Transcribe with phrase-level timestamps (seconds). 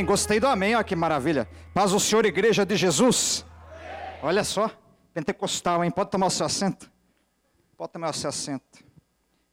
[0.00, 0.04] amém.
[0.04, 1.48] Gostei do amém, olha que maravilha.
[1.74, 3.44] Paz o Senhor, igreja de Jesus.
[4.22, 4.70] Olha só,
[5.12, 5.90] pentecostal, hein?
[5.90, 6.90] Pode tomar o seu assento?
[7.76, 8.84] Pode tomar o seu assento.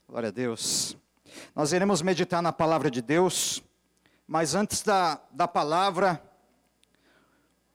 [0.08, 0.98] Glória a Deus.
[1.54, 3.62] Nós iremos meditar na palavra de Deus,
[4.26, 6.22] mas antes da, da palavra,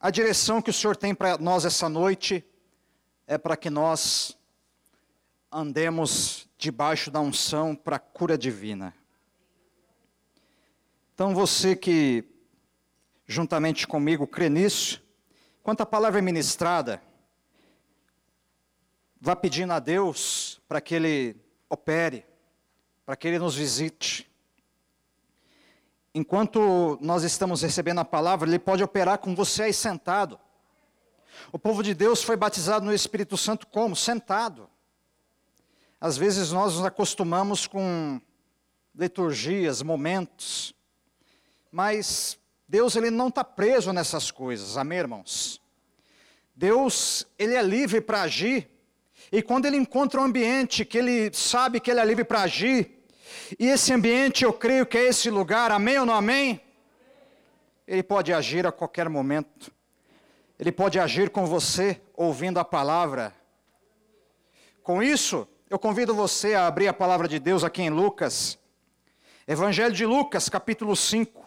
[0.00, 2.44] a direção que o Senhor tem para nós essa noite
[3.26, 4.36] é para que nós
[5.50, 8.94] andemos debaixo da unção para a cura divina.
[11.14, 12.31] Então você que
[13.32, 15.02] juntamente comigo crê nisso,
[15.60, 17.02] enquanto a palavra é ministrada,
[19.18, 21.36] vá pedindo a Deus para que Ele
[21.68, 22.26] opere,
[23.06, 24.30] para que Ele nos visite.
[26.14, 30.38] Enquanto nós estamos recebendo a palavra, Ele pode operar com você aí sentado.
[31.50, 33.96] O povo de Deus foi batizado no Espírito Santo como?
[33.96, 34.68] Sentado.
[35.98, 38.20] Às vezes nós nos acostumamos com
[38.94, 40.74] liturgias, momentos,
[41.70, 42.38] mas
[42.72, 45.60] Deus ele não está preso nessas coisas, amém, irmãos?
[46.56, 48.66] Deus ele é livre para agir
[49.30, 53.04] e quando ele encontra um ambiente que ele sabe que ele é livre para agir
[53.58, 56.62] e esse ambiente eu creio que é esse lugar, amém ou não amém?
[57.86, 59.70] Ele pode agir a qualquer momento.
[60.58, 63.34] Ele pode agir com você ouvindo a palavra.
[64.82, 68.58] Com isso, eu convido você a abrir a palavra de Deus aqui em Lucas,
[69.46, 71.41] Evangelho de Lucas, capítulo 5,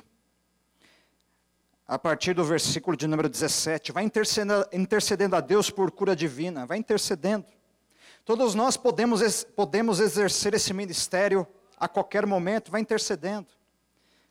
[1.87, 3.91] a partir do versículo de número 17.
[3.91, 7.45] Vai intercedendo, intercedendo a Deus por cura divina, vai intercedendo.
[8.23, 13.47] Todos nós podemos, podemos exercer esse ministério a qualquer momento, vai intercedendo.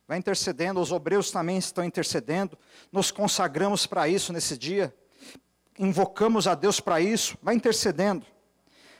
[0.07, 2.57] Vai intercedendo, os obreiros também estão intercedendo,
[2.91, 4.93] nos consagramos para isso nesse dia,
[5.79, 8.25] invocamos a Deus para isso, vai intercedendo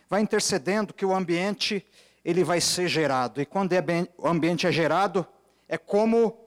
[0.10, 1.86] vai intercedendo que o ambiente
[2.24, 3.42] ele vai ser gerado.
[3.42, 5.26] E quando é bem, o ambiente é gerado,
[5.68, 6.40] é como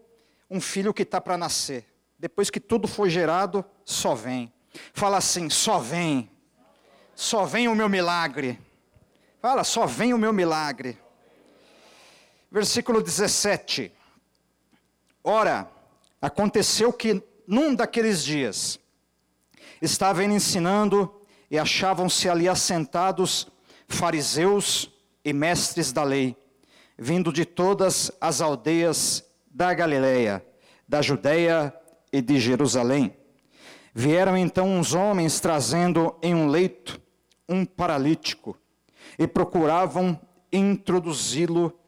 [0.50, 1.84] um filho que está para nascer.
[2.18, 4.52] Depois que tudo foi gerado, só vem.
[4.92, 6.30] Fala assim: só vem.
[7.14, 8.58] Só vem o meu milagre.
[9.40, 10.98] Fala, só vem o meu milagre.
[12.50, 13.92] Versículo 17.
[15.22, 15.70] Ora,
[16.20, 18.78] aconteceu que num daqueles dias,
[19.80, 23.48] estava ele ensinando e achavam-se ali assentados
[23.88, 24.90] fariseus
[25.24, 26.36] e mestres da lei,
[26.98, 30.44] vindo de todas as aldeias da Galileia,
[30.86, 31.74] da Judéia
[32.12, 33.16] e de Jerusalém.
[33.94, 37.00] Vieram então uns homens trazendo em um leito
[37.48, 38.56] um paralítico
[39.18, 40.20] e procuravam
[40.52, 41.78] introduzi-lo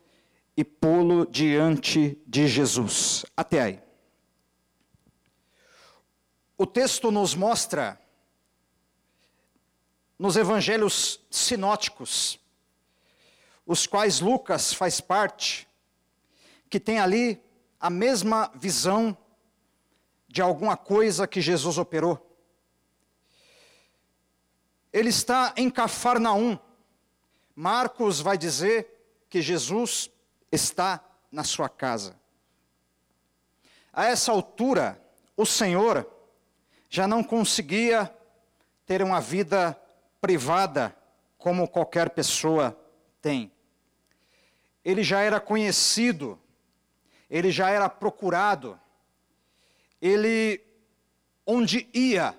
[0.56, 3.24] e pô-lo diante de Jesus.
[3.36, 3.82] Até aí.
[6.56, 8.00] O texto nos mostra
[10.18, 12.38] nos evangelhos sinóticos,
[13.64, 15.66] os quais Lucas faz parte,
[16.68, 17.42] que tem ali
[17.80, 19.16] a mesma visão
[20.30, 22.24] de alguma coisa que Jesus operou.
[24.92, 26.56] Ele está em Cafarnaum.
[27.54, 30.08] Marcos vai dizer que Jesus
[30.50, 32.16] está na sua casa.
[33.92, 35.02] A essa altura,
[35.36, 36.08] o Senhor
[36.88, 38.08] já não conseguia
[38.86, 39.76] ter uma vida
[40.20, 40.96] privada
[41.38, 42.78] como qualquer pessoa
[43.20, 43.50] tem.
[44.84, 46.38] Ele já era conhecido,
[47.28, 48.78] ele já era procurado,
[50.00, 50.60] ele,
[51.46, 52.38] onde ia,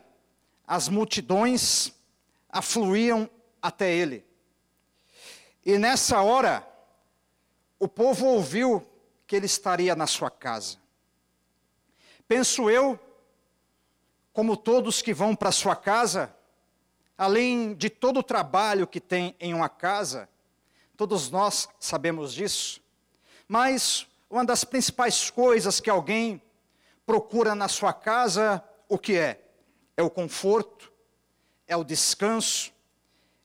[0.65, 1.93] as multidões
[2.49, 3.29] afluíam
[3.61, 4.25] até ele.
[5.65, 6.67] E nessa hora,
[7.79, 8.87] o povo ouviu
[9.27, 10.77] que ele estaria na sua casa.
[12.27, 12.99] Penso eu,
[14.33, 16.35] como todos que vão para sua casa,
[17.17, 20.27] além de todo o trabalho que tem em uma casa,
[20.95, 22.81] todos nós sabemos disso,
[23.47, 26.41] mas uma das principais coisas que alguém
[27.05, 29.41] procura na sua casa, o que é?
[29.95, 30.91] É o conforto,
[31.67, 32.71] é o descanso,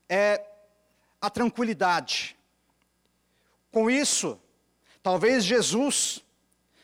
[0.08, 0.44] é
[1.20, 2.36] a tranquilidade.
[3.70, 4.40] Com isso,
[5.02, 6.24] talvez Jesus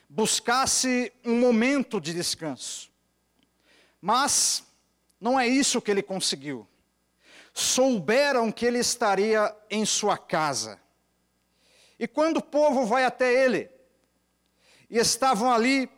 [0.09, 2.91] buscasse um momento de descanso,
[4.01, 4.65] mas
[5.21, 6.69] não é isso que ele conseguiu
[7.53, 10.81] souberam que ele estaria em sua casa.
[11.99, 13.71] E quando o povo vai até ele,
[14.89, 15.91] e estavam ali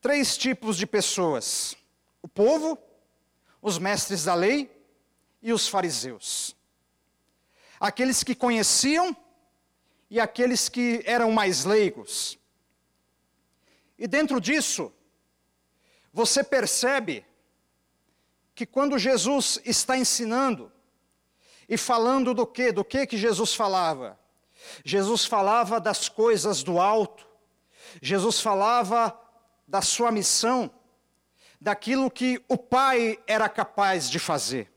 [0.00, 1.76] três tipos de pessoas:
[2.22, 2.78] o povo,
[3.60, 4.70] os mestres da lei
[5.42, 6.56] e os fariseus.
[7.80, 9.16] Aqueles que conheciam
[10.10, 12.38] e aqueles que eram mais leigos.
[13.98, 14.92] E dentro disso,
[16.12, 17.24] você percebe
[18.54, 20.72] que quando Jesus está ensinando
[21.68, 22.72] e falando do que?
[22.72, 24.18] Do que que Jesus falava?
[24.84, 27.26] Jesus falava das coisas do alto.
[28.02, 29.16] Jesus falava
[29.68, 30.70] da sua missão,
[31.60, 34.72] daquilo que o Pai era capaz de fazer.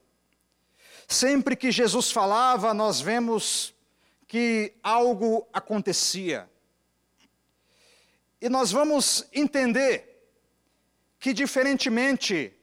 [1.07, 3.73] Sempre que Jesus falava, nós vemos
[4.27, 6.49] que algo acontecia.
[8.41, 10.29] E nós vamos entender
[11.19, 12.53] que, diferentemente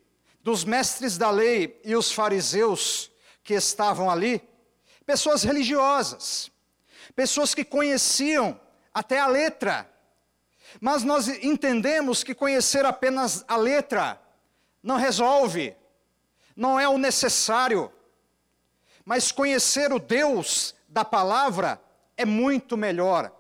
[0.43, 3.11] dos mestres da lei e os fariseus
[3.45, 4.43] que estavam ali,
[5.07, 6.51] pessoas religiosas,
[7.15, 8.59] pessoas que conheciam
[8.93, 9.91] até a letra,
[10.81, 14.21] mas nós entendemos que conhecer apenas a letra
[14.83, 15.77] não resolve,
[16.57, 17.93] não é o necessário,
[19.05, 21.81] mas conhecer o Deus da palavra
[22.17, 23.33] é muito melhor.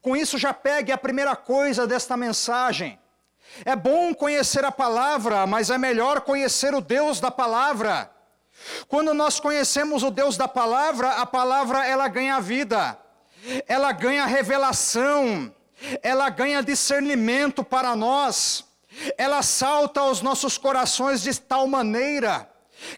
[0.00, 2.98] Com isso, já pegue a primeira coisa desta mensagem.
[3.64, 8.10] É bom conhecer a palavra, mas é melhor conhecer o Deus da palavra.
[8.88, 12.98] Quando nós conhecemos o Deus da palavra, a palavra ela ganha vida,
[13.66, 15.54] ela ganha revelação,
[16.02, 18.64] ela ganha discernimento para nós,
[19.16, 22.50] ela salta aos nossos corações de tal maneira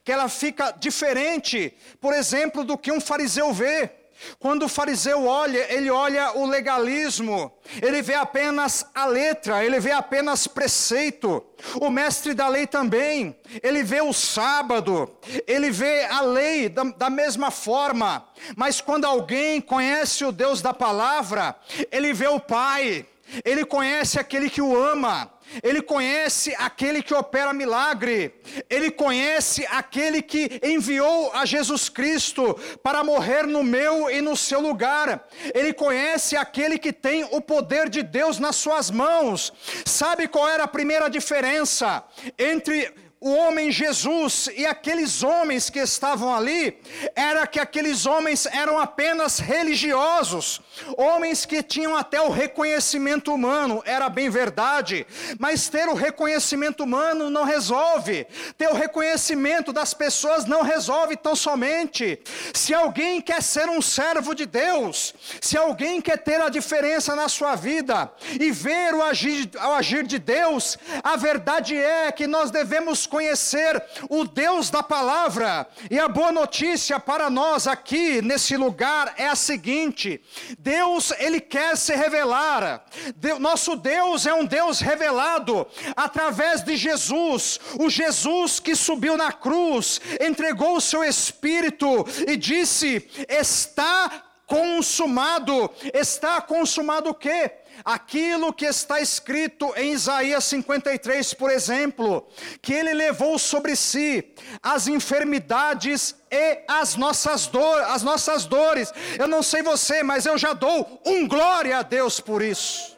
[0.04, 4.01] que ela fica diferente, por exemplo, do que um fariseu vê.
[4.38, 9.92] Quando o fariseu olha, ele olha o legalismo, ele vê apenas a letra, ele vê
[9.92, 11.44] apenas preceito.
[11.80, 15.10] O mestre da lei também, ele vê o sábado,
[15.46, 18.26] ele vê a lei da, da mesma forma.
[18.56, 21.56] Mas quando alguém conhece o Deus da palavra,
[21.90, 23.06] ele vê o Pai,
[23.44, 25.31] ele conhece aquele que o ama,
[25.62, 28.34] ele conhece aquele que opera milagre,
[28.70, 34.60] ele conhece aquele que enviou a Jesus Cristo para morrer no meu e no seu
[34.60, 39.52] lugar, ele conhece aquele que tem o poder de Deus nas suas mãos.
[39.84, 42.04] Sabe qual era a primeira diferença
[42.38, 46.76] entre o homem Jesus e aqueles homens que estavam ali,
[47.14, 50.60] era que aqueles homens eram apenas religiosos,
[50.96, 55.06] homens que tinham até o reconhecimento humano, era bem verdade,
[55.38, 58.26] mas ter o reconhecimento humano não resolve,
[58.58, 62.18] ter o reconhecimento das pessoas não resolve tão somente.
[62.52, 67.28] Se alguém quer ser um servo de Deus, se alguém quer ter a diferença na
[67.28, 68.10] sua vida
[68.40, 73.84] e ver o agir, o agir de Deus, a verdade é que nós devemos conhecer
[74.08, 75.68] o Deus da palavra.
[75.90, 80.18] E a boa notícia para nós aqui nesse lugar é a seguinte:
[80.58, 82.86] Deus, ele quer se revelar.
[83.16, 89.30] Deus, nosso Deus é um Deus revelado através de Jesus, o Jesus que subiu na
[89.30, 95.70] cruz, entregou o seu espírito e disse: "Está consumado".
[95.92, 97.61] Está consumado o quê?
[97.84, 102.26] Aquilo que está escrito em Isaías 53, por exemplo,
[102.60, 108.92] que ele levou sobre si as enfermidades e as nossas, dor, as nossas dores.
[109.18, 112.96] Eu não sei você, mas eu já dou um glória a Deus por isso.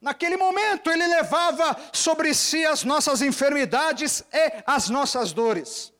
[0.00, 5.92] Naquele momento ele levava sobre si as nossas enfermidades e as nossas dores.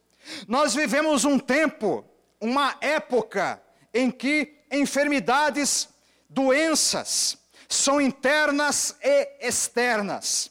[0.47, 2.05] Nós vivemos um tempo,
[2.41, 3.61] uma época
[3.93, 5.89] em que enfermidades,
[6.29, 10.51] doenças, são internas e externas.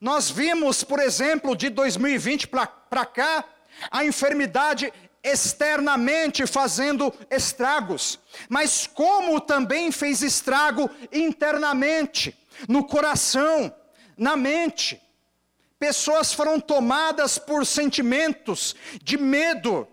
[0.00, 3.44] Nós vimos, por exemplo, de 2020 para cá,
[3.90, 4.92] a enfermidade
[5.22, 8.18] externamente fazendo estragos,
[8.48, 12.36] mas como também fez estrago internamente,
[12.68, 13.74] no coração,
[14.16, 15.02] na mente.
[15.78, 19.86] Pessoas foram tomadas por sentimentos de medo,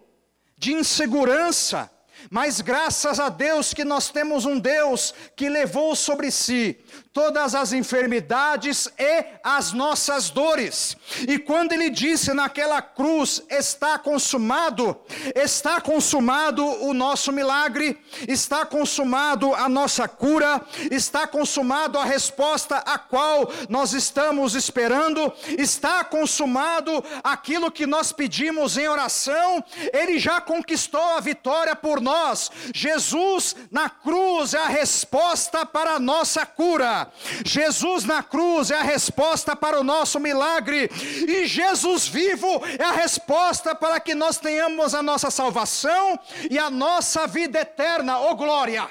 [0.58, 1.92] de insegurança,
[2.30, 6.78] mas graças a Deus que nós temos um Deus que levou sobre si
[7.14, 10.98] todas as enfermidades e as nossas dores.
[11.28, 15.00] E quando ele disse naquela cruz: Está consumado,
[15.36, 22.98] está consumado o nosso milagre, está consumado a nossa cura, está consumado a resposta a
[22.98, 31.00] qual nós estamos esperando, está consumado aquilo que nós pedimos em oração, ele já conquistou
[31.16, 32.50] a vitória por nós.
[32.74, 37.03] Jesus na cruz é a resposta para a nossa cura.
[37.46, 40.90] Jesus na cruz é a resposta para o nosso milagre,
[41.28, 46.20] e Jesus vivo é a resposta para que nós tenhamos a nossa salvação
[46.50, 48.20] e a nossa vida eterna.
[48.20, 48.90] Oh glória!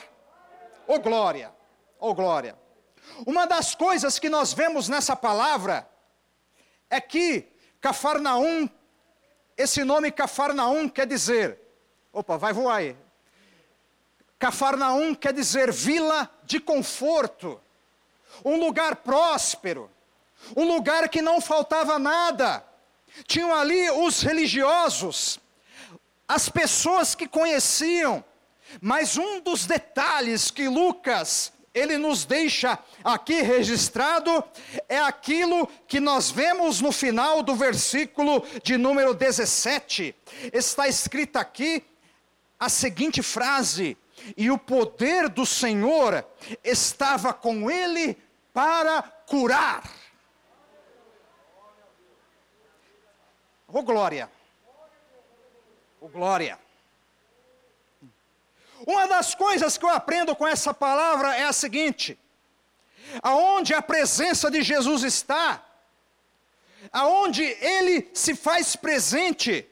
[0.86, 1.52] Oh glória!
[1.98, 2.56] Oh glória!
[3.26, 5.88] Uma das coisas que nós vemos nessa palavra
[6.90, 7.48] é que
[7.80, 8.68] Cafarnaum,
[9.56, 11.58] esse nome Cafarnaum quer dizer,
[12.12, 12.96] opa, vai voar aí.
[14.38, 17.60] Cafarnaum quer dizer vila de conforto
[18.44, 19.90] um lugar próspero,
[20.56, 22.64] um lugar que não faltava nada.
[23.26, 25.38] Tinham ali os religiosos,
[26.26, 28.24] as pessoas que conheciam,
[28.80, 34.44] mas um dos detalhes que Lucas ele nos deixa aqui registrado
[34.88, 40.14] é aquilo que nós vemos no final do versículo de número 17.
[40.52, 41.82] Está escrita aqui
[42.60, 43.96] a seguinte frase:
[44.36, 46.24] E o poder do Senhor
[46.62, 48.16] estava com ele
[48.52, 49.82] para curar.
[53.68, 54.30] Oh glória!
[56.00, 56.58] Oh glória!
[58.86, 62.18] Uma das coisas que eu aprendo com essa palavra é a seguinte:
[63.22, 65.64] aonde a presença de Jesus está,
[66.92, 69.68] aonde ele se faz presente,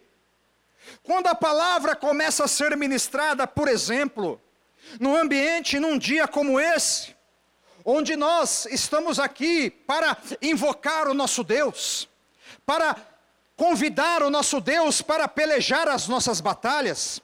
[1.10, 4.40] quando a palavra começa a ser ministrada, por exemplo,
[5.00, 7.16] num ambiente, num dia como esse,
[7.84, 12.08] onde nós estamos aqui para invocar o nosso Deus,
[12.64, 12.94] para
[13.56, 17.20] convidar o nosso Deus para pelejar as nossas batalhas,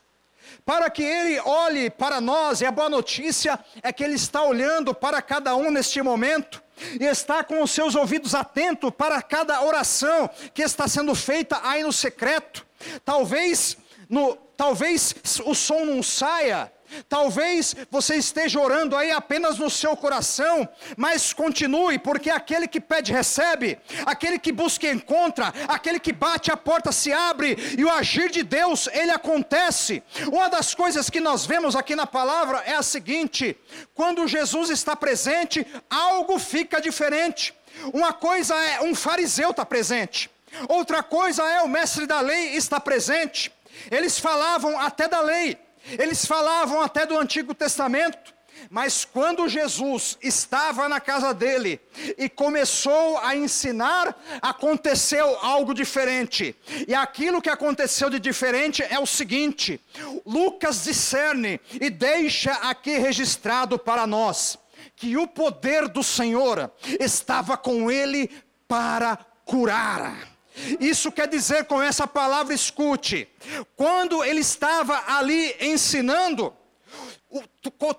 [0.64, 4.92] para que Ele olhe para nós, e a boa notícia é que Ele está olhando
[4.92, 6.60] para cada um neste momento,
[7.00, 11.84] e está com os seus ouvidos atentos para cada oração que está sendo feita aí
[11.84, 12.65] no secreto.
[13.04, 13.76] Talvez,
[14.08, 15.14] no, talvez
[15.44, 16.72] o som não saia,
[17.08, 23.12] Talvez você esteja orando aí apenas no seu coração, mas continue, porque aquele que pede
[23.12, 28.30] recebe, aquele que busca encontra, aquele que bate a porta se abre e o agir
[28.30, 30.02] de Deus ele acontece.
[30.28, 33.56] Uma das coisas que nós vemos aqui na palavra é a seguinte:
[33.94, 37.54] quando Jesus está presente, algo fica diferente.
[37.92, 40.30] Uma coisa é um fariseu está presente,
[40.68, 43.52] outra coisa é o mestre da lei está presente.
[43.90, 45.58] Eles falavam até da lei
[45.98, 48.34] eles falavam até do Antigo Testamento,
[48.70, 51.80] mas quando Jesus estava na casa dele
[52.18, 56.56] e começou a ensinar, aconteceu algo diferente.
[56.88, 59.80] E aquilo que aconteceu de diferente é o seguinte:
[60.25, 64.58] Lucas discerne e deixa aqui registrado para nós
[64.96, 68.30] que o poder do Senhor estava com ele
[68.66, 70.35] para curar.
[70.80, 73.28] Isso quer dizer com essa palavra, escute,
[73.76, 76.54] quando ele estava ali ensinando,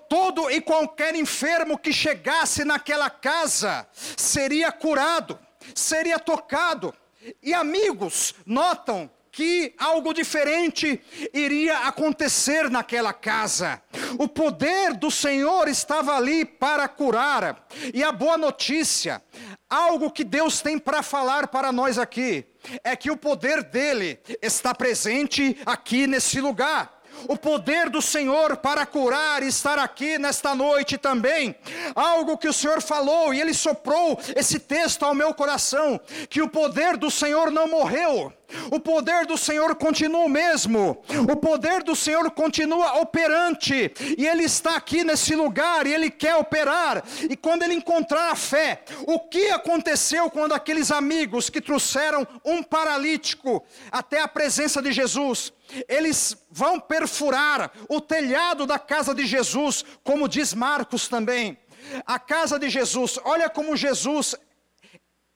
[0.08, 3.86] todo e qualquer enfermo que chegasse naquela casa
[4.16, 5.38] seria curado,
[5.74, 6.94] seria tocado.
[7.42, 11.00] E amigos, notam que algo diferente
[11.32, 13.80] iria acontecer naquela casa.
[14.18, 17.64] O poder do Senhor estava ali para curar.
[17.94, 19.22] E a boa notícia,
[19.70, 22.46] algo que Deus tem para falar para nós aqui,
[22.82, 28.86] é que o poder dele está presente aqui nesse lugar o poder do Senhor para
[28.86, 31.54] curar estar aqui nesta noite também.
[31.94, 36.48] Algo que o Senhor falou e ele soprou esse texto ao meu coração, que o
[36.48, 38.32] poder do Senhor não morreu.
[38.70, 44.44] O poder do Senhor continua o mesmo, o poder do Senhor continua operante, e Ele
[44.44, 47.04] está aqui nesse lugar e Ele quer operar.
[47.28, 52.62] E quando Ele encontrar a fé, o que aconteceu quando aqueles amigos que trouxeram um
[52.62, 55.52] paralítico até a presença de Jesus,
[55.88, 61.58] eles vão perfurar o telhado da casa de Jesus, como diz Marcos também.
[62.06, 64.34] A casa de Jesus, olha como Jesus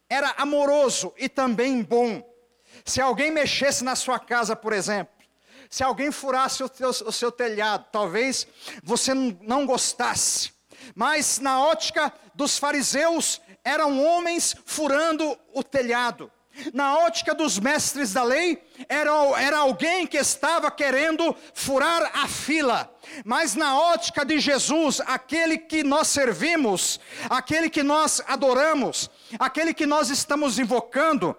[0.08, 2.22] era amoroso e também bom.
[2.84, 5.14] Se alguém mexesse na sua casa, por exemplo,
[5.70, 8.46] se alguém furasse o, teu, o seu telhado, talvez
[8.82, 10.52] você não gostasse,
[10.94, 16.30] mas na ótica dos fariseus, eram homens furando o telhado.
[16.72, 22.94] Na ótica dos mestres da lei, era, era alguém que estava querendo furar a fila.
[23.24, 29.86] Mas na ótica de Jesus, aquele que nós servimos, aquele que nós adoramos, aquele que
[29.86, 31.36] nós estamos invocando,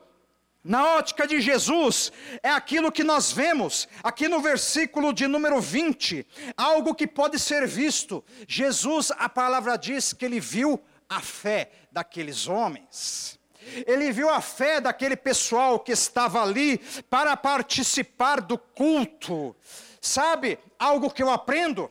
[0.63, 2.10] na ótica de Jesus,
[2.41, 7.67] é aquilo que nós vemos aqui no versículo de número 20, algo que pode ser
[7.67, 8.24] visto.
[8.48, 13.38] Jesus, a palavra diz que ele viu a fé daqueles homens.
[13.88, 16.77] Ele viu a fé daquele pessoal que estava ali
[17.10, 19.55] para participar do culto.
[20.01, 21.89] Sabe algo que eu aprendo?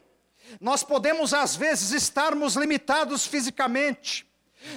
[0.60, 4.26] Nós podemos às vezes estarmos limitados fisicamente.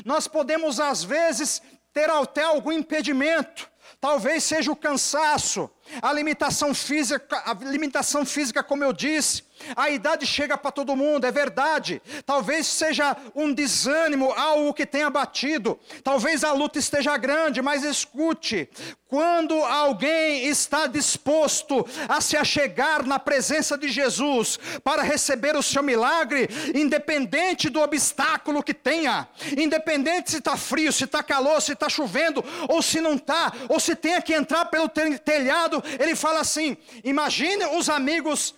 [0.03, 1.61] Nós podemos às vezes
[1.93, 3.69] ter até algum impedimento.
[4.01, 5.69] Talvez seja o cansaço,
[6.01, 9.43] a limitação física, a limitação física, como eu disse,
[9.75, 12.01] a idade chega para todo mundo, é verdade.
[12.25, 15.79] Talvez seja um desânimo, algo que tenha batido.
[16.03, 18.69] Talvez a luta esteja grande, mas escute:
[19.07, 25.83] quando alguém está disposto a se achegar na presença de Jesus para receber o seu
[25.83, 31.87] milagre, independente do obstáculo que tenha, independente se está frio, se está calor, se está
[31.87, 36.75] chovendo, ou se não está, ou se tenha que entrar pelo telhado, ele fala assim:
[37.03, 38.53] imagine os amigos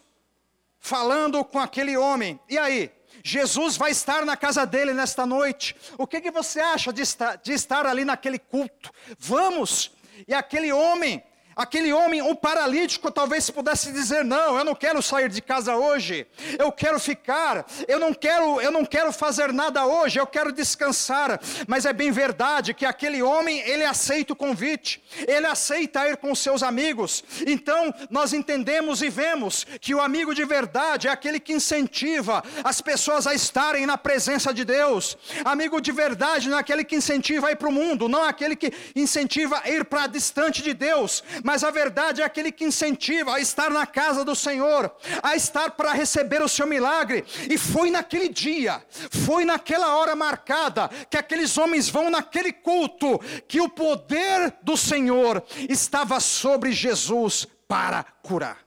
[0.88, 2.40] falando com aquele homem.
[2.50, 2.90] E aí?
[3.24, 5.76] Jesus vai estar na casa dele nesta noite.
[5.98, 8.90] O que, que você acha de estar, de estar ali naquele culto?
[9.20, 9.92] Vamos!
[10.26, 11.22] E aquele homem
[11.58, 16.28] Aquele homem, um paralítico, talvez pudesse dizer: "Não, eu não quero sair de casa hoje.
[16.60, 17.66] Eu quero ficar.
[17.88, 20.20] Eu não quero, eu não quero fazer nada hoje.
[20.20, 21.40] Eu quero descansar".
[21.68, 25.04] Mas é bem verdade que aquele homem, ele aceita o convite.
[25.28, 27.24] Ele aceita ir com seus amigos.
[27.48, 32.82] Então, nós entendemos e vemos que o amigo de verdade é aquele que incentiva as
[32.82, 35.18] pessoas a estarem na presença de Deus.
[35.44, 38.30] Amigo de verdade não é aquele que incentiva a ir para o mundo, não é
[38.30, 42.66] aquele que incentiva a ir para distante de Deus, mas a verdade é aquele que
[42.66, 47.24] incentiva a estar na casa do Senhor, a estar para receber o seu milagre.
[47.50, 53.62] E foi naquele dia, foi naquela hora marcada, que aqueles homens vão naquele culto, que
[53.62, 58.58] o poder do Senhor estava sobre Jesus para curar.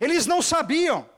[0.00, 1.10] Eles não sabiam,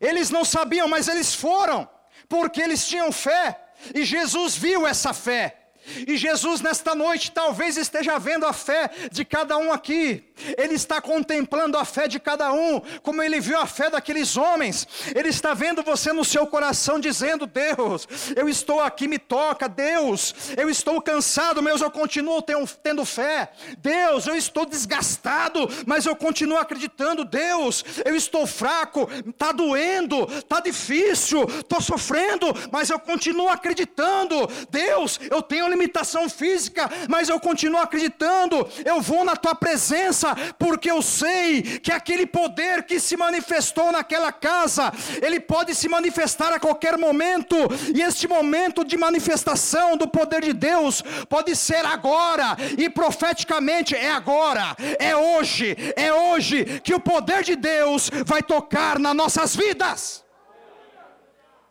[0.00, 1.86] eles não sabiam, mas eles foram,
[2.30, 3.60] porque eles tinham fé,
[3.94, 5.65] e Jesus viu essa fé.
[6.06, 10.22] E Jesus, nesta noite, talvez esteja vendo a fé de cada um aqui,
[10.56, 14.86] Ele está contemplando a fé de cada um, como Ele viu a fé daqueles homens,
[15.14, 20.34] Ele está vendo você no seu coração, dizendo: Deus, eu estou aqui, me toca, Deus,
[20.56, 22.42] eu estou cansado, mas eu continuo
[22.82, 29.52] tendo fé, Deus, eu estou desgastado, mas eu continuo acreditando, Deus, eu estou fraco, está
[29.52, 37.28] doendo, está difícil, estou sofrendo, mas eu continuo acreditando, Deus, eu tenho limitação física, mas
[37.28, 38.66] eu continuo acreditando.
[38.84, 40.25] Eu vou na tua presença,
[40.58, 44.92] porque eu sei que aquele poder que se manifestou naquela casa,
[45.22, 47.56] ele pode se manifestar a qualquer momento,
[47.94, 54.10] e este momento de manifestação do poder de Deus pode ser agora, e profeticamente é
[54.10, 60.24] agora, é hoje, é hoje que o poder de Deus vai tocar nas nossas vidas.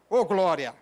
[0.10, 0.74] Oh glória!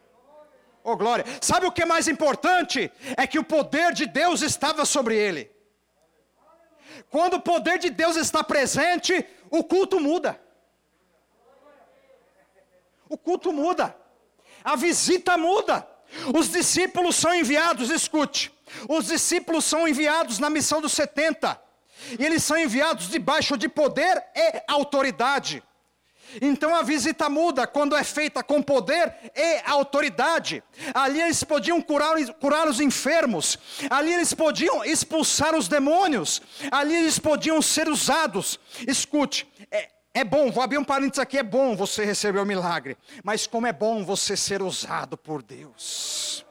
[0.84, 1.24] Oh glória.
[1.40, 2.92] Sabe o que é mais importante?
[3.16, 5.50] É que o poder de Deus estava sobre ele.
[7.14, 10.42] Quando o poder de Deus está presente, o culto muda.
[13.08, 13.96] O culto muda.
[14.64, 15.88] A visita muda.
[16.36, 18.52] Os discípulos são enviados, escute.
[18.90, 21.62] Os discípulos são enviados na missão dos 70.
[22.18, 25.62] E eles são enviados debaixo de poder e autoridade.
[26.42, 30.64] Então a visita muda quando é feita com poder e autoridade.
[30.94, 33.58] Ali eles podiam curar, curar os enfermos,
[33.90, 36.42] ali eles podiam expulsar os demônios,
[36.72, 38.60] ali eles podiam ser usados.
[38.88, 42.98] Escute, é, é bom, vou abrir um parênteses aqui: é bom você receber o milagre,
[43.24, 46.46] mas como é bom você ser usado por Deus.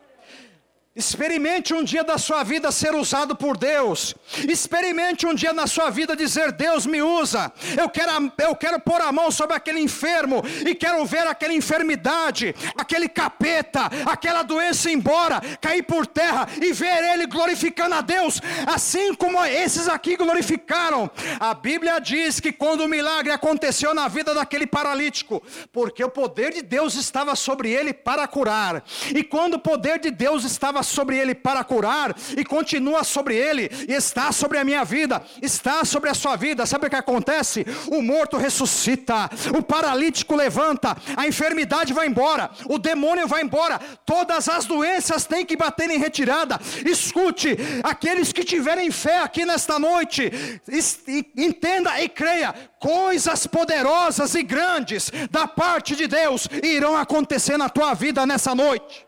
[0.95, 4.15] Experimente um dia da sua vida ser usado por Deus.
[4.47, 7.51] Experimente um dia na sua vida dizer: Deus me usa.
[7.81, 12.55] Eu quero, eu quero pôr a mão sobre aquele enfermo e quero ver aquela enfermidade,
[12.77, 19.15] aquele capeta, aquela doença embora, cair por terra e ver ele glorificando a Deus, assim
[19.15, 21.11] como esses aqui glorificaram.
[21.41, 26.53] A Bíblia diz que quando o milagre aconteceu na vida daquele paralítico, porque o poder
[26.53, 31.19] de Deus estava sobre ele para curar, e quando o poder de Deus estava sobre
[31.19, 36.11] ele para curar e continua sobre ele e está sobre a minha vida, está sobre
[36.11, 36.67] a sua vida.
[36.67, 37.65] Sabe o que acontece?
[37.89, 44.49] O morto ressuscita, o paralítico levanta, a enfermidade vai embora, o demônio vai embora, todas
[44.49, 46.59] as doenças têm que bater em retirada.
[46.85, 50.31] Escute, aqueles que tiverem fé aqui nesta noite,
[51.37, 57.95] entenda e creia, coisas poderosas e grandes da parte de Deus irão acontecer na tua
[57.95, 59.07] vida nessa noite.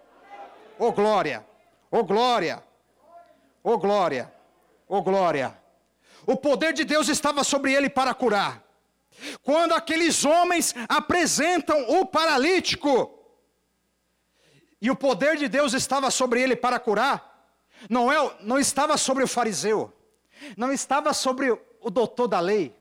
[0.78, 1.44] Oh glória!
[1.96, 2.60] Oh glória!
[3.62, 4.34] Oh glória!
[4.88, 5.56] Oh glória!
[6.26, 8.64] O poder de Deus estava sobre ele para curar.
[9.44, 13.16] Quando aqueles homens apresentam o paralítico,
[14.82, 17.48] e o poder de Deus estava sobre ele para curar,
[17.88, 19.92] não, é, não estava sobre o fariseu,
[20.56, 22.74] não estava sobre o doutor da lei,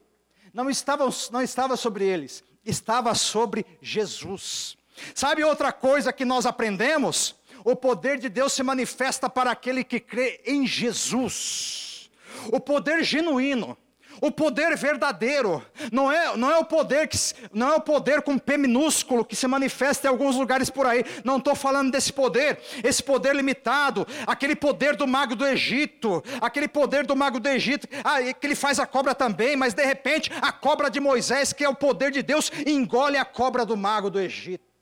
[0.52, 4.76] não estava, não estava sobre eles, estava sobre Jesus.
[5.14, 7.36] Sabe outra coisa que nós aprendemos?
[7.64, 12.10] O poder de Deus se manifesta para aquele que crê em Jesus.
[12.52, 13.78] O poder genuíno,
[14.22, 17.18] o poder verdadeiro, não é, não é o poder que
[17.52, 21.04] não é o poder com P minúsculo que se manifesta em alguns lugares por aí.
[21.24, 26.68] Não estou falando desse poder, esse poder limitado, aquele poder do mago do Egito, aquele
[26.68, 30.32] poder do mago do Egito, ah, que ele faz a cobra também, mas de repente
[30.42, 34.10] a cobra de Moisés, que é o poder de Deus, engole a cobra do mago
[34.10, 34.73] do Egito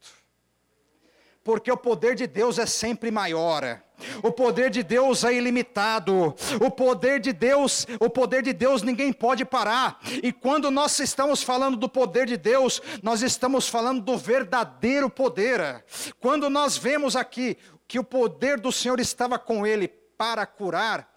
[1.44, 3.82] porque o poder de Deus é sempre maior.
[4.24, 6.36] O poder de Deus é ilimitado.
[6.60, 10.00] O poder de Deus, o poder de Deus ninguém pode parar.
[10.24, 15.84] E quando nós estamos falando do poder de Deus, nós estamos falando do verdadeiro poder.
[16.20, 21.12] Quando nós vemos aqui que o poder do Senhor estava com ele para curar,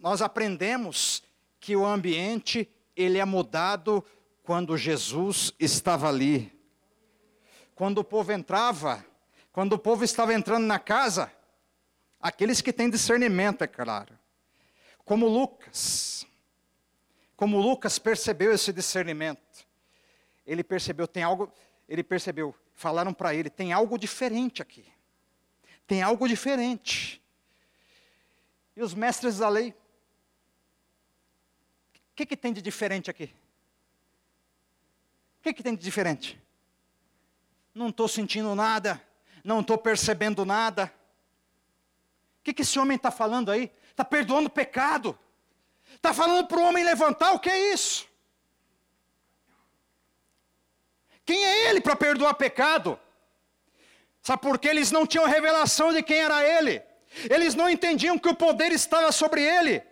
[0.00, 1.22] nós aprendemos
[1.60, 4.04] que o ambiente ele é mudado
[4.42, 6.57] quando Jesus estava ali.
[7.78, 9.06] Quando o povo entrava,
[9.52, 11.32] quando o povo estava entrando na casa,
[12.20, 14.18] aqueles que têm discernimento, é claro,
[15.04, 16.26] como Lucas,
[17.36, 19.64] como Lucas percebeu esse discernimento,
[20.44, 21.52] ele percebeu, tem algo,
[21.88, 24.84] ele percebeu, falaram para ele, tem algo diferente aqui,
[25.86, 27.22] tem algo diferente.
[28.74, 29.70] E os mestres da lei,
[31.94, 33.32] o que, que tem de diferente aqui?
[35.38, 36.47] O que, que tem de diferente?
[37.78, 39.00] Não estou sentindo nada
[39.48, 40.92] não estou percebendo nada.
[42.40, 43.72] O que, que esse homem está falando aí?
[43.90, 45.18] Está perdoando pecado.
[45.94, 48.06] Está falando para o homem levantar, o que é isso?
[51.24, 52.98] Quem é ele para perdoar pecado?
[54.22, 56.82] Sabe por que eles não tinham revelação de quem era ele?
[57.30, 59.82] Eles não entendiam que o poder estava sobre ele.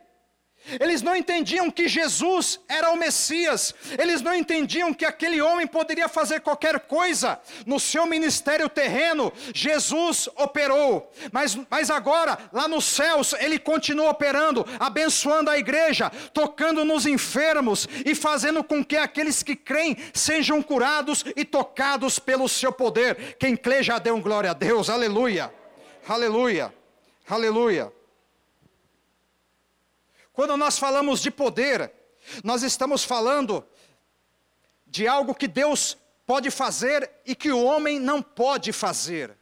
[0.81, 6.09] Eles não entendiam que Jesus era o Messias, eles não entendiam que aquele homem poderia
[6.09, 9.33] fazer qualquer coisa no seu ministério terreno.
[9.55, 16.85] Jesus operou, mas, mas agora, lá nos céus, ele continua operando, abençoando a igreja, tocando
[16.85, 22.73] nos enfermos e fazendo com que aqueles que creem sejam curados e tocados pelo seu
[22.73, 23.37] poder.
[23.39, 25.53] Quem crê já deu glória a Deus, aleluia,
[26.09, 26.75] aleluia,
[27.29, 27.96] aleluia.
[30.37, 31.91] Quando nós falamos de poder,
[32.45, 33.67] nós estamos falando
[34.87, 35.97] de algo que Deus
[36.27, 39.35] pode fazer e que o homem não pode fazer.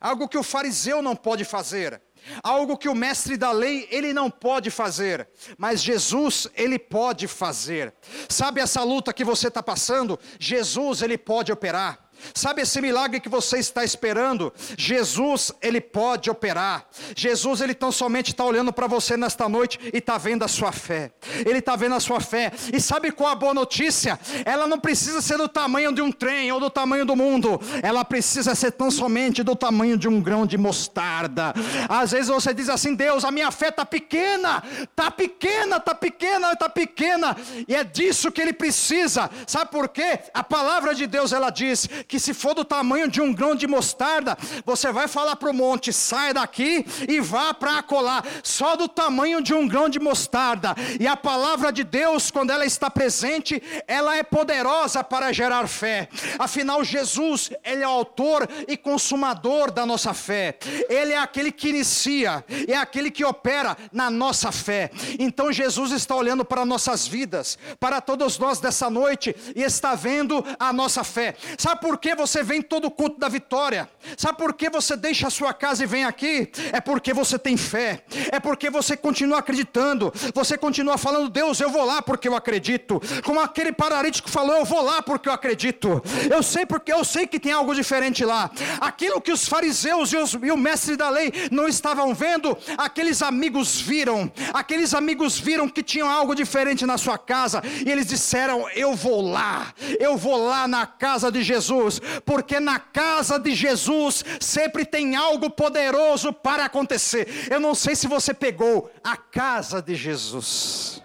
[0.00, 2.02] Algo que o fariseu não pode fazer.
[2.42, 7.94] Algo que o mestre da lei ele não pode fazer, mas Jesus ele pode fazer.
[8.28, 10.18] Sabe essa luta que você está passando?
[10.40, 12.05] Jesus ele pode operar.
[12.34, 14.52] Sabe esse milagre que você está esperando?
[14.76, 16.86] Jesus, ele pode operar.
[17.16, 20.72] Jesus, ele tão somente está olhando para você nesta noite e está vendo a sua
[20.72, 21.12] fé.
[21.44, 22.52] Ele está vendo a sua fé.
[22.72, 24.18] E sabe qual a boa notícia?
[24.44, 27.60] Ela não precisa ser do tamanho de um trem ou do tamanho do mundo.
[27.82, 31.54] Ela precisa ser tão somente do tamanho de um grão de mostarda.
[31.88, 36.52] Às vezes você diz assim: Deus, a minha fé está pequena, está pequena, está pequena,
[36.52, 37.36] está pequena.
[37.66, 39.30] E é disso que ele precisa.
[39.46, 40.18] Sabe por quê?
[40.34, 43.66] A palavra de Deus ela diz que se for do tamanho de um grão de
[43.66, 48.88] mostarda, você vai falar para o monte: sai daqui e vá para acolá, só do
[48.88, 50.74] tamanho de um grão de mostarda.
[51.00, 56.08] E a palavra de Deus, quando ela está presente, ela é poderosa para gerar fé.
[56.38, 60.58] Afinal, Jesus, ele é o autor e consumador da nossa fé.
[60.88, 64.90] Ele é aquele que inicia, é aquele que opera na nossa fé.
[65.18, 70.44] Então Jesus está olhando para nossas vidas, para todos nós dessa noite e está vendo
[70.58, 71.34] a nossa fé.
[71.58, 73.88] Sabe por por que você vem todo culto da vitória?
[74.18, 76.50] Sabe por que você deixa a sua casa e vem aqui?
[76.70, 81.70] É porque você tem fé, é porque você continua acreditando, você continua falando, Deus, eu
[81.70, 83.00] vou lá porque eu acredito.
[83.24, 86.02] Como aquele paralítico falou, eu vou lá porque eu acredito.
[86.30, 88.50] Eu sei porque eu sei que tem algo diferente lá.
[88.78, 93.22] Aquilo que os fariseus e, os, e o mestre da lei não estavam vendo, aqueles
[93.22, 94.30] amigos viram.
[94.52, 99.22] Aqueles amigos viram que tinham algo diferente na sua casa e eles disseram: Eu vou
[99.22, 101.85] lá, eu vou lá na casa de Jesus
[102.24, 107.48] Porque na casa de Jesus sempre tem algo poderoso para acontecer.
[107.50, 111.02] Eu não sei se você pegou a casa de Jesus.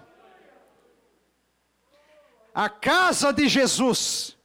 [2.54, 4.36] A casa de Jesus.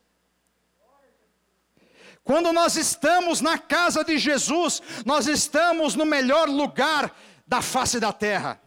[2.23, 7.15] Quando nós estamos na casa de Jesus, nós estamos no melhor lugar
[7.47, 8.61] da face da terra.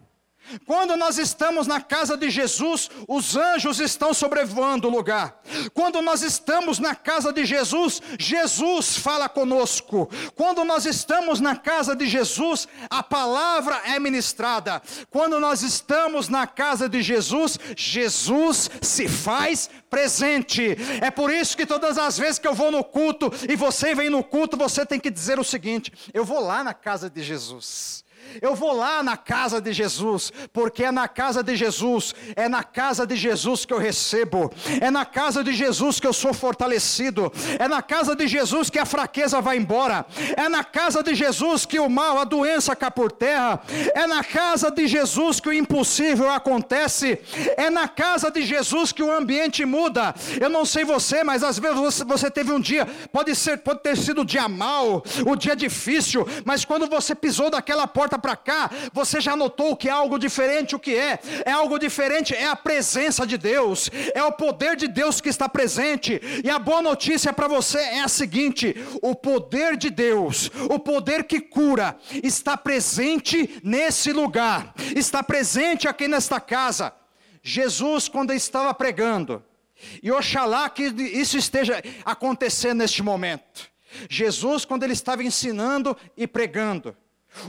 [0.67, 5.41] Quando nós estamos na casa de Jesus, os anjos estão sobrevoando o lugar.
[5.75, 10.11] Quando nós estamos na casa de Jesus, Jesus fala conosco.
[10.35, 14.83] Quando nós estamos na casa de Jesus, a palavra é ministrada.
[15.11, 20.77] Quando nós estamos na casa de Jesus, Jesus se faz presente.
[21.01, 24.09] É por isso que todas as vezes que eu vou no culto e você vem
[24.09, 28.05] no culto, você tem que dizer o seguinte: eu vou lá na casa de Jesus.
[28.41, 32.63] Eu vou lá na casa de Jesus, porque é na casa de Jesus, é na
[32.63, 37.33] casa de Jesus que eu recebo, é na casa de Jesus que eu sou fortalecido,
[37.59, 40.07] é na casa de Jesus que a fraqueza vai embora,
[40.37, 43.61] é na casa de Jesus que o mal, a doença cai por terra,
[43.95, 47.19] é na casa de Jesus que o impossível acontece,
[47.57, 50.15] é na casa de Jesus que o ambiente muda.
[50.41, 53.97] Eu não sei você, mas às vezes você teve um dia, pode ser, pode ter
[53.97, 58.71] sido o dia mau, o dia difícil, mas quando você pisou daquela porta para cá,
[58.93, 60.75] você já notou que é algo diferente.
[60.75, 61.19] O que é?
[61.45, 65.49] É algo diferente, é a presença de Deus, é o poder de Deus que está
[65.49, 66.21] presente.
[66.45, 71.25] E a boa notícia para você é a seguinte: o poder de Deus, o poder
[71.25, 76.93] que cura, está presente nesse lugar, está presente aqui nesta casa.
[77.43, 79.43] Jesus, quando estava pregando,
[80.03, 83.71] e oxalá que isso esteja acontecendo neste momento.
[84.09, 86.97] Jesus, quando ele estava ensinando e pregando,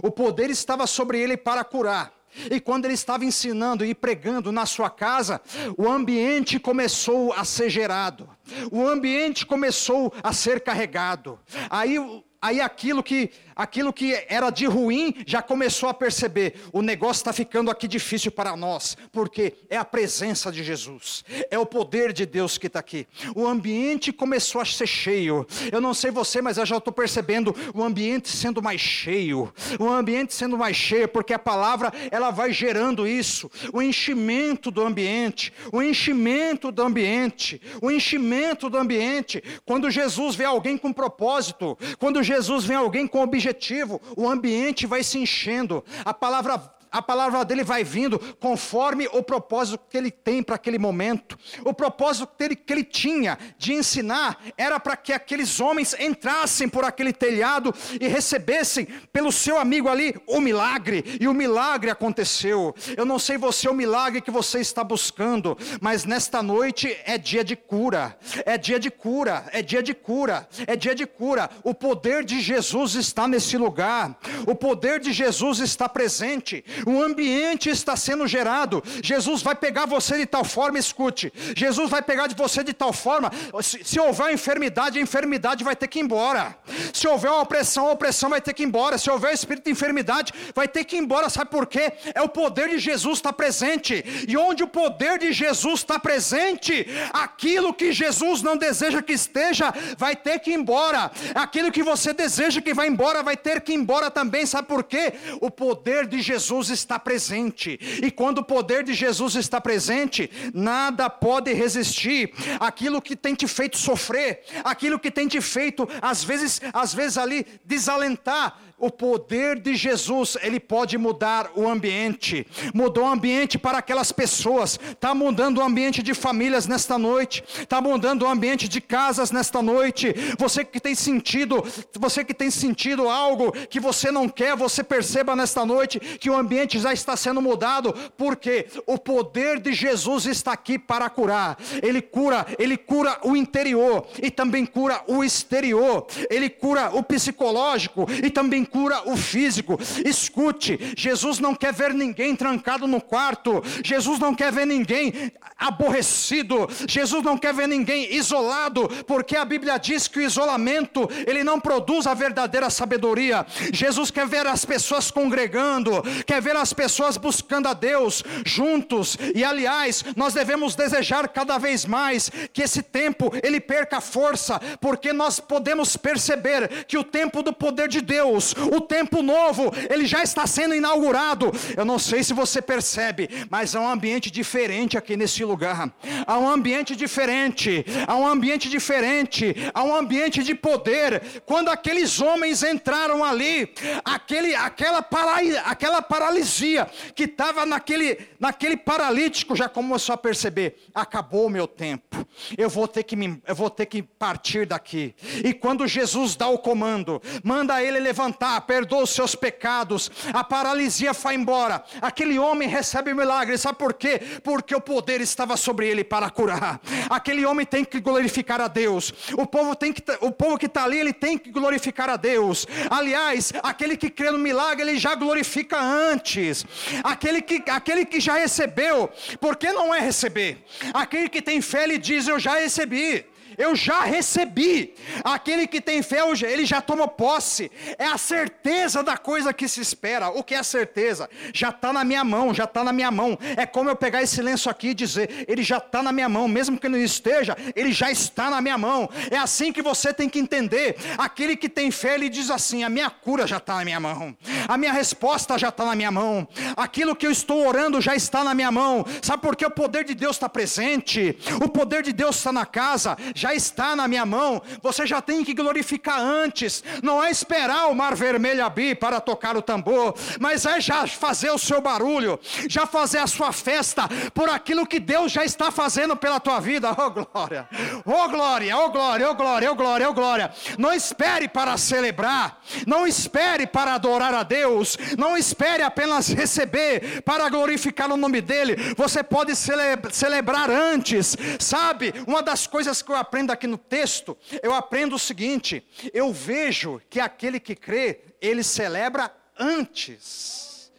[0.01, 2.13] o poder estava sobre ele para curar.
[2.49, 5.41] E quando ele estava ensinando e pregando na sua casa,
[5.77, 8.29] o ambiente começou a ser gerado,
[8.71, 11.37] o ambiente começou a ser carregado.
[11.69, 11.97] Aí,
[12.41, 17.31] aí aquilo que aquilo que era de ruim já começou a perceber: o negócio está
[17.31, 22.25] ficando aqui difícil para nós, porque é a presença de Jesus, é o poder de
[22.25, 23.07] Deus que está aqui.
[23.35, 25.45] O ambiente começou a ser cheio.
[25.71, 29.87] Eu não sei você, mas eu já estou percebendo o ambiente sendo mais cheio, o
[29.87, 35.53] ambiente sendo mais cheio, porque a palavra ela vai gerando isso, o enchimento do ambiente,
[35.71, 39.43] o enchimento do ambiente, o enchimento do ambiente.
[39.65, 45.03] Quando Jesus vê alguém com propósito, quando Jesus vê alguém com objetivo, o ambiente vai
[45.03, 46.57] se enchendo, a palavra
[46.91, 51.37] a palavra dele vai vindo conforme o propósito que ele tem para aquele momento.
[51.63, 56.67] O propósito que ele, que ele tinha de ensinar era para que aqueles homens entrassem
[56.67, 62.75] por aquele telhado e recebessem pelo seu amigo ali o milagre, e o milagre aconteceu.
[62.97, 67.43] Eu não sei você o milagre que você está buscando, mas nesta noite é dia
[67.43, 71.49] de cura, é dia de cura, é dia de cura, é dia de cura.
[71.63, 77.69] O poder de Jesus está nesse lugar, o poder de Jesus está presente um ambiente
[77.69, 78.83] está sendo gerado.
[79.03, 81.31] Jesus vai pegar você de tal forma, escute.
[81.55, 83.31] Jesus vai pegar de você de tal forma.
[83.61, 86.55] Se, se houver enfermidade, a enfermidade vai ter que ir embora.
[86.93, 88.97] Se houver uma opressão, a opressão vai ter que ir embora.
[88.97, 91.29] Se houver espírito de enfermidade, vai ter que ir embora.
[91.29, 91.93] Sabe por quê?
[92.13, 94.03] É o poder de Jesus está presente.
[94.27, 99.73] E onde o poder de Jesus está presente, aquilo que Jesus não deseja que esteja,
[99.97, 101.11] vai ter que ir embora.
[101.35, 104.45] Aquilo que você deseja que vá embora, vai ter que ir embora também.
[104.45, 105.13] Sabe por quê?
[105.39, 107.79] O poder de Jesus está presente.
[108.01, 112.33] E quando o poder de Jesus está presente, nada pode resistir.
[112.59, 117.17] Aquilo que tem te feito sofrer, aquilo que tem te feito, às vezes, às vezes
[117.17, 122.45] ali desalentar, o poder de Jesus, ele pode mudar o ambiente.
[122.73, 124.79] Mudou o ambiente para aquelas pessoas.
[124.91, 127.43] Está mudando o ambiente de famílias nesta noite.
[127.59, 130.13] Está mudando o ambiente de casas nesta noite.
[130.39, 131.63] Você que tem sentido,
[131.99, 136.35] você que tem sentido algo que você não quer, você perceba nesta noite que o
[136.35, 141.57] ambiente já está sendo mudado, porque o poder de Jesus está aqui para curar.
[141.83, 146.07] Ele cura, ele cura o interior e também cura o exterior.
[146.31, 149.77] Ele cura o psicológico e também cura o físico.
[150.05, 156.67] Escute, Jesus não quer ver ninguém trancado no quarto, Jesus não quer ver ninguém aborrecido,
[156.87, 161.59] Jesus não quer ver ninguém isolado, porque a Bíblia diz que o isolamento, ele não
[161.59, 163.45] produz a verdadeira sabedoria.
[163.71, 169.17] Jesus quer ver as pessoas congregando, quer ver as pessoas buscando a Deus juntos.
[169.35, 175.13] E aliás, nós devemos desejar cada vez mais que esse tempo ele perca força, porque
[175.13, 180.21] nós podemos perceber que o tempo do poder de Deus, o tempo novo, ele já
[180.23, 181.51] está sendo inaugurado.
[181.75, 185.91] Eu não sei se você percebe, mas há um ambiente diferente aqui nesse lugar.
[186.27, 191.41] Há um ambiente diferente, há um ambiente diferente, há um ambiente de poder.
[191.45, 199.55] Quando aqueles homens entraram ali, aquele, aquela, para, aquela paralisia que estava naquele, naquele paralítico
[199.55, 202.25] já começou a perceber: acabou o meu tempo,
[202.57, 205.15] eu vou ter que me, eu vou ter que partir daqui.
[205.43, 211.13] E quando Jesus dá o comando, manda ele levantar perdoa os seus pecados, a paralisia
[211.13, 211.83] foi embora.
[212.01, 214.19] Aquele homem recebe milagre, sabe por quê?
[214.43, 216.81] Porque o poder estava sobre ele para curar.
[217.09, 219.13] Aquele homem tem que glorificar a Deus.
[219.33, 222.65] O povo tem que o povo que está ali, ele tem que glorificar a Deus.
[222.89, 226.65] Aliás, aquele que crê no milagre, ele já glorifica antes.
[227.03, 230.63] Aquele que aquele que já recebeu, por que não é receber?
[230.93, 233.25] Aquele que tem fé, ele diz: "Eu já recebi".
[233.57, 234.93] Eu já recebi.
[235.23, 237.71] Aquele que tem fé, ele já toma posse.
[237.97, 240.29] É a certeza da coisa que se espera.
[240.29, 241.29] O que é a certeza?
[241.53, 243.37] Já está na minha mão, já está na minha mão.
[243.57, 246.47] É como eu pegar esse lenço aqui e dizer: ele já está na minha mão,
[246.47, 249.09] mesmo que não esteja, ele já está na minha mão.
[249.29, 250.95] É assim que você tem que entender.
[251.17, 254.35] Aquele que tem fé, ele diz assim: a minha cura já está na minha mão,
[254.67, 258.43] a minha resposta já está na minha mão, aquilo que eu estou orando já está
[258.43, 259.05] na minha mão.
[259.21, 261.37] Sabe por que o poder de Deus está presente?
[261.63, 264.61] O poder de Deus está na casa, já está na minha mão.
[264.81, 266.83] Você já tem que glorificar antes.
[267.01, 271.49] Não é esperar o mar vermelho abrir para tocar o tambor, mas é já fazer
[271.49, 276.15] o seu barulho, já fazer a sua festa por aquilo que Deus já está fazendo
[276.15, 276.91] pela tua vida.
[276.97, 277.67] Oh glória!
[278.05, 278.77] Oh glória!
[278.77, 279.29] Oh glória!
[279.29, 279.71] Oh glória!
[279.71, 280.09] Oh glória!
[280.09, 280.51] Oh glória!
[280.77, 287.49] Não espere para celebrar, não espere para adorar a Deus, não espere apenas receber para
[287.49, 288.75] glorificar o nome dele.
[288.95, 292.13] Você pode celebrar antes, sabe?
[292.27, 297.01] Uma das coisas que eu aprendo aqui no texto, eu aprendo o seguinte: eu vejo
[297.09, 300.91] que aquele que crê, ele celebra antes,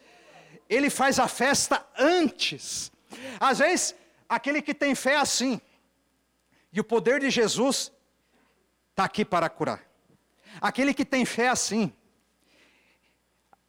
[0.67, 2.91] ele faz a festa antes.
[3.39, 3.95] Às vezes,
[4.27, 5.61] aquele que tem fé é assim,
[6.71, 7.91] e o poder de Jesus
[8.89, 9.87] está aqui para curar.
[10.59, 11.93] Aquele que tem fé é assim,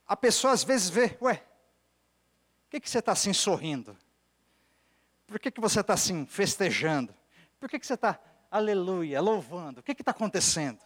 [0.06, 3.94] a pessoa às vezes vê, ué, por que, que você está assim sorrindo?
[5.26, 7.14] Por que, que você está assim festejando?
[7.60, 8.18] Por que, que você está,
[8.56, 9.80] aleluia, louvando?
[9.80, 10.78] O que está acontecendo?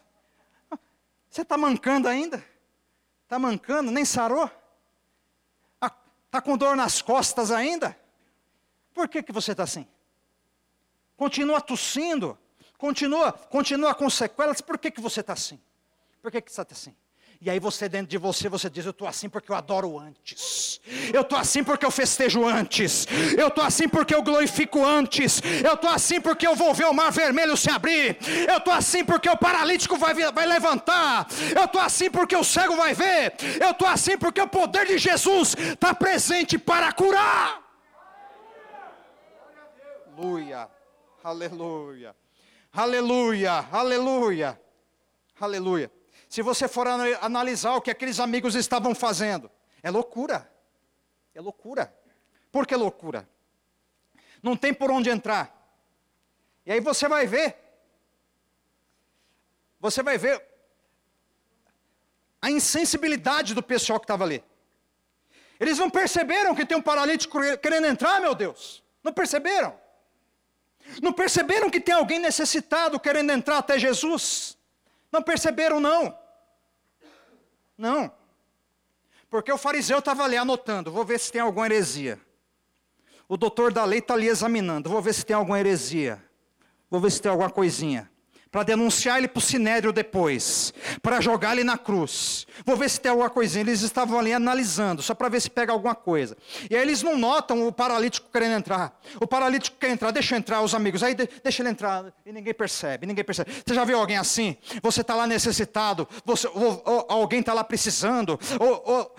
[1.31, 2.43] Você está mancando ainda?
[3.25, 4.51] Está mancando, nem sarou?
[6.27, 7.99] Está com dor nas costas ainda?
[8.95, 9.87] Por que, que você está assim?
[11.17, 12.39] Continua tossindo,
[12.79, 15.61] continua, continua com sequelas, por que, que você está assim?
[16.23, 16.97] Por que, que você está assim?
[17.41, 20.81] E aí você dentro de você, você diz, eu estou assim porque eu adoro antes.
[21.15, 23.07] Eu estou assim porque eu festejo antes.
[23.39, 25.41] Eu estou assim porque eu glorifico antes.
[25.65, 28.19] Eu estou assim porque eu vou ver o mar vermelho se abrir.
[28.49, 31.29] Eu estou assim porque o paralítico vai, vai levantar.
[31.55, 33.35] Eu estou assim porque o cego vai ver.
[33.61, 37.63] Eu estou assim porque o poder de Jesus está presente para curar.
[40.17, 40.69] Aleluia,
[41.23, 42.17] aleluia,
[42.73, 44.61] aleluia, aleluia,
[45.41, 45.98] aleluia.
[46.29, 49.51] Se você for analisar o que aqueles amigos estavam fazendo,
[49.83, 50.51] é loucura.
[51.35, 51.95] É loucura.
[52.53, 53.27] Por que loucura?
[54.43, 55.55] Não tem por onde entrar.
[56.67, 57.57] E aí você vai ver.
[59.81, 60.45] Você vai ver
[62.43, 64.45] a insensibilidade do pessoal que estava ali.
[65.59, 68.83] Eles não perceberam que tem um paralítico querendo entrar, meu Deus.
[69.03, 69.79] Não perceberam.
[71.03, 74.58] Não perceberam que tem alguém necessitado querendo entrar até Jesus.
[75.11, 76.17] Não perceberam, não.
[77.77, 78.13] Não.
[79.31, 82.21] Porque o fariseu estava ali anotando, vou ver se tem alguma heresia.
[83.29, 86.23] O doutor da lei está ali examinando, vou ver se tem alguma heresia.
[86.91, 88.11] Vou ver se tem alguma coisinha
[88.51, 92.47] para denunciar ele para o sinédrio depois, para jogar ele na cruz.
[92.65, 93.63] Vou ver se tem alguma coisinha.
[93.63, 96.37] Eles estavam ali analisando, só para ver se pega alguma coisa.
[96.71, 98.99] E aí eles não notam o paralítico querendo entrar.
[99.21, 101.03] O paralítico quer entrar, deixa entrar os amigos.
[101.03, 103.51] Aí deixa ele entrar e ninguém percebe, ninguém percebe.
[103.65, 104.57] Você já viu alguém assim?
[104.83, 108.39] Você está lá necessitado, você, ou, ou, alguém está lá precisando.
[108.59, 109.15] Ou,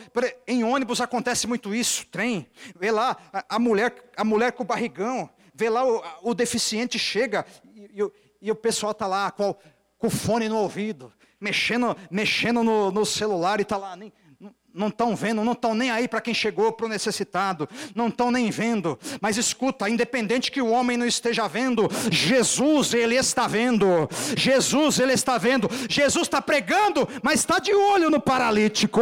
[0.48, 2.48] em ônibus acontece muito isso, trem.
[2.80, 5.30] Vê lá a, a mulher, a mulher com o barrigão.
[5.54, 8.02] Vê lá o, o deficiente chega e
[8.42, 9.56] e o pessoal está lá com,
[9.98, 14.12] com, o fone no ouvido, mexendo, mexendo no, no celular e está lá, nem,
[14.74, 18.30] não estão vendo, não estão nem aí para quem chegou, para o necessitado, não estão
[18.30, 24.08] nem vendo, mas escuta, independente que o homem não esteja vendo, Jesus, ele está vendo,
[24.38, 29.02] Jesus, ele está vendo, Jesus está pregando, mas está de olho no paralítico,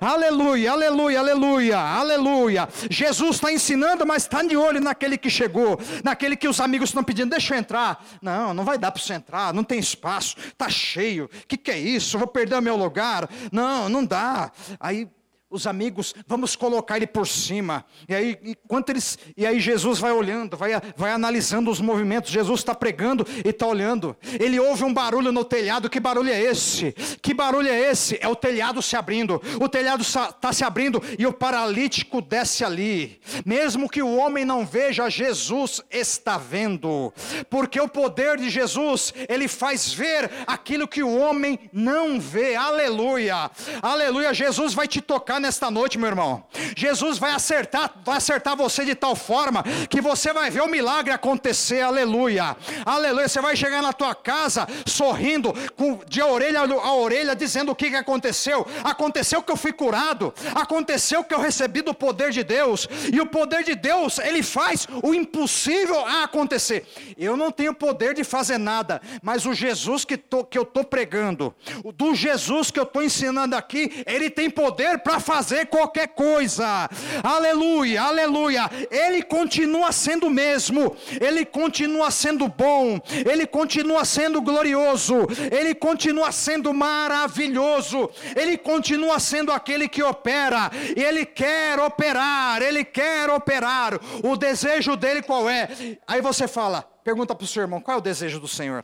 [0.00, 6.36] aleluia, aleluia, aleluia, aleluia, Jesus está ensinando, mas está de olho naquele que chegou, naquele
[6.36, 9.52] que os amigos estão pedindo, deixa eu entrar, não, não vai dar para você entrar,
[9.52, 13.28] não tem espaço, está cheio, o que, que é isso, vou perder o meu lugar,
[13.52, 14.50] não, não dá,
[14.88, 15.06] Aí
[15.50, 17.84] os amigos, vamos colocar ele por cima.
[18.06, 22.30] E aí, enquanto eles, e aí Jesus vai olhando, vai, vai analisando os movimentos.
[22.30, 24.14] Jesus está pregando e está olhando.
[24.38, 25.88] Ele ouve um barulho no telhado.
[25.88, 26.92] Que barulho é esse?
[27.22, 28.18] Que barulho é esse?
[28.20, 29.40] É o telhado se abrindo.
[29.58, 33.18] O telhado está se abrindo e o paralítico desce ali.
[33.46, 37.12] Mesmo que o homem não veja, Jesus está vendo.
[37.48, 42.54] Porque o poder de Jesus, ele faz ver aquilo que o homem não vê.
[42.54, 43.50] Aleluia.
[43.80, 44.34] Aleluia.
[44.34, 46.44] Jesus vai te tocar acertar nesta noite, meu irmão.
[46.76, 51.12] Jesus vai acertar, vai acertar você de tal forma que você vai ver o milagre
[51.12, 51.80] acontecer.
[51.80, 52.56] Aleluia.
[52.84, 53.28] Aleluia.
[53.28, 57.90] Você vai chegar na tua casa sorrindo, com, de orelha a orelha, dizendo o que,
[57.90, 58.66] que aconteceu.
[58.84, 60.34] Aconteceu que eu fui curado.
[60.54, 62.88] Aconteceu que eu recebi do poder de Deus.
[63.12, 66.86] E o poder de Deus, ele faz o impossível a acontecer.
[67.16, 70.84] Eu não tenho poder de fazer nada, mas o Jesus que, tô, que eu estou
[70.84, 71.54] pregando,
[71.94, 76.88] do Jesus que eu estou ensinando aqui, ele tem poder para fazer qualquer coisa.
[77.22, 78.62] Aleluia, aleluia.
[78.90, 82.98] Ele continua sendo o mesmo, ele continua sendo bom,
[83.30, 91.26] ele continua sendo glorioso, ele continua sendo maravilhoso, ele continua sendo aquele que opera, ele
[91.26, 94.00] quer operar, ele quer operar.
[94.24, 95.68] O desejo dele qual é?
[96.06, 98.82] Aí você fala, pergunta para o seu irmão: qual é o desejo do Senhor?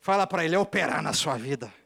[0.00, 1.79] Fala para ele: é operar na sua vida.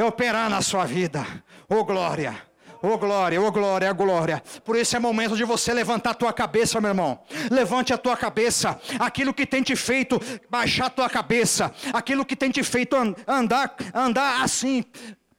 [0.00, 1.26] É operar na sua vida.
[1.68, 2.34] Oh glória.
[2.80, 4.42] Oh glória, oh glória, oh glória.
[4.64, 7.20] Por isso é momento de você levantar a tua cabeça, meu irmão.
[7.50, 8.80] Levante a tua cabeça.
[8.98, 11.70] Aquilo que tem te feito baixar a tua cabeça.
[11.92, 12.96] Aquilo que tem te feito
[13.26, 14.82] andar, andar assim,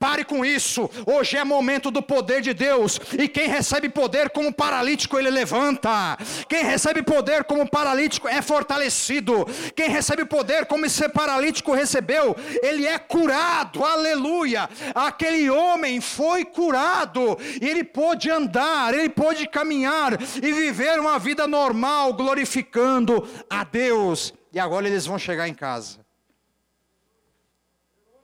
[0.02, 0.90] Pare com isso.
[1.06, 3.00] Hoje é momento do poder de Deus.
[3.20, 6.18] E quem recebe poder como paralítico, ele levanta.
[6.50, 9.46] Quem recebe poder como paralítico é fortalecido.
[9.76, 13.86] Quem recebe poder como esse paralítico recebeu, ele é curado.
[13.86, 14.68] Aleluia.
[14.96, 17.38] Aquele homem foi curado.
[17.62, 24.34] E ele pôde andar, ele pôde caminhar e viver uma vida normal, glorificando a Deus.
[24.52, 26.00] E agora eles vão chegar em casa.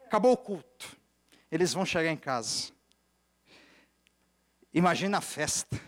[0.08, 0.68] Acabou o culto
[1.52, 2.72] eles vão chegar em casa.
[4.74, 5.80] Imagina a festa.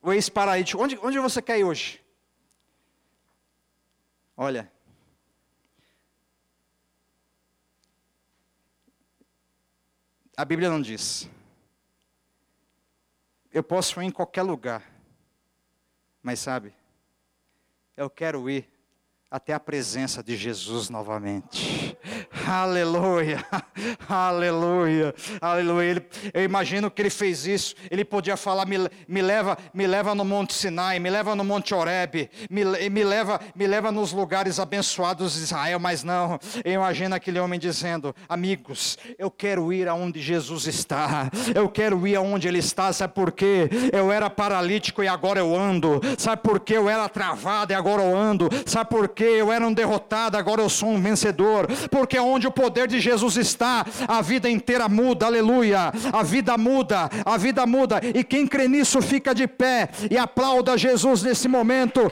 [0.00, 2.02] O ex-paralítico, onde, onde você quer ir hoje?
[4.36, 4.70] Olha,
[10.36, 11.28] a Bíblia não diz.
[13.52, 14.88] Eu posso ir em qualquer lugar,
[16.22, 16.72] mas sabe,
[17.96, 18.68] eu quero ir
[19.28, 21.98] até a presença de Jesus novamente.
[22.48, 23.44] Aleluia,
[24.08, 25.90] aleluia, aleluia.
[25.90, 27.74] Ele, eu imagino que ele fez isso.
[27.90, 31.74] Ele podia falar: me, me, leva, me leva no Monte Sinai, me leva no Monte
[31.74, 35.78] Oreb, me, me, leva, me leva nos lugares abençoados de Israel.
[35.78, 41.30] Mas não, eu imagino aquele homem dizendo: Amigos, eu quero ir aonde Jesus está.
[41.54, 42.90] Eu quero ir aonde Ele está.
[42.94, 43.68] Sabe por quê?
[43.92, 46.00] Eu era paralítico e agora eu ando.
[46.16, 46.78] Sabe por quê?
[46.78, 48.48] Eu era travado e agora eu ando.
[48.64, 49.34] Sabe por quê?
[49.36, 51.66] Eu era um derrotado, agora eu sou um vencedor.
[51.90, 55.92] Porque onde o poder de Jesus está, a vida inteira muda, aleluia.
[56.12, 58.00] A vida muda, a vida muda.
[58.14, 62.00] E quem crê nisso fica de pé e aplauda Jesus nesse momento.